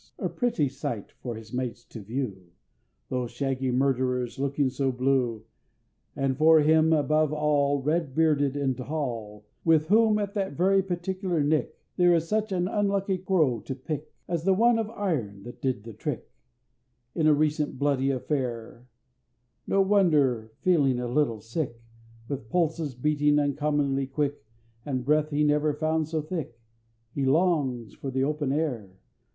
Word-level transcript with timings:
A 0.17 0.29
pretty 0.29 0.67
sight 0.67 1.11
for 1.11 1.35
his 1.35 1.53
mates 1.53 1.85
to 1.85 1.99
view! 2.01 2.47
Those 3.09 3.29
shaggy 3.29 3.69
murderers 3.69 4.39
looking 4.39 4.71
so 4.71 4.91
blue, 4.91 5.43
And 6.15 6.35
for 6.39 6.61
him 6.61 6.91
above 6.91 7.31
all, 7.31 7.83
Red 7.83 8.15
bearded 8.15 8.55
and 8.57 8.75
tall, 8.75 9.45
With 9.63 9.89
whom, 9.89 10.17
at 10.17 10.33
that 10.33 10.53
very 10.53 10.81
particular 10.81 11.43
nick, 11.43 11.77
There 11.97 12.15
is 12.15 12.27
such 12.27 12.51
an 12.51 12.67
unlucky 12.67 13.19
crow 13.19 13.59
to 13.59 13.75
pick, 13.75 14.11
As 14.27 14.43
the 14.43 14.55
one 14.55 14.79
of 14.79 14.89
iron 14.89 15.43
that 15.43 15.61
did 15.61 15.83
the 15.83 15.93
trick 15.93 16.31
In 17.13 17.27
a 17.27 17.33
recent 17.35 17.77
bloody 17.77 18.09
affair 18.09 18.87
No 19.67 19.81
wonder 19.83 20.51
feeling 20.61 20.99
a 20.99 21.07
little 21.07 21.41
sick, 21.41 21.79
With 22.27 22.49
pulses 22.49 22.95
beating 22.95 23.37
uncommonly 23.37 24.07
quick, 24.07 24.43
And 24.83 25.05
breath 25.05 25.29
he 25.29 25.43
never 25.43 25.75
found 25.75 26.07
so 26.07 26.23
thick, 26.23 26.59
He 27.13 27.23
longs 27.23 27.93
for 27.93 28.09
the 28.09 28.23
open 28.23 28.51
air! 28.51 28.97